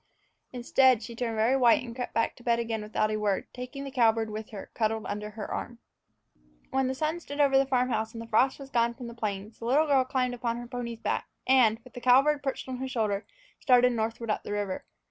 Instead, 0.51 1.03
she 1.03 1.15
turned 1.15 1.35
very 1.35 1.55
white 1.55 1.83
and 1.83 1.95
crept 1.95 2.11
back 2.15 2.35
to 2.35 2.41
bed 2.41 2.57
again 2.57 2.81
without 2.81 3.11
a 3.11 3.17
word, 3.17 3.45
taking 3.53 3.83
the 3.83 3.91
cowbird 3.91 4.31
with 4.31 4.49
her, 4.49 4.71
cuddled 4.73 5.05
under 5.05 5.29
her 5.29 5.47
arm. 5.51 5.77
WHEN 6.71 6.87
the 6.87 6.95
sun 6.95 7.19
stood 7.19 7.39
over 7.39 7.55
the 7.55 7.67
farm 7.67 7.89
house 7.89 8.13
and 8.13 8.19
the 8.19 8.25
frost 8.25 8.57
was 8.57 8.71
gone 8.71 8.95
from 8.95 9.05
the 9.05 9.13
plains, 9.13 9.59
the 9.59 9.65
little 9.65 9.85
girl 9.85 10.03
climbed 10.03 10.33
upon 10.33 10.57
her 10.57 10.65
pony's 10.65 11.01
back 11.01 11.27
and, 11.45 11.77
with 11.83 11.93
the 11.93 12.01
cowbird 12.01 12.41
perched 12.41 12.67
on 12.67 12.77
her 12.77 12.87
shoulder, 12.87 13.27
started 13.59 13.91
northward 13.91 14.31
up 14.31 14.41
the 14.41 14.51
river. 14.51 14.85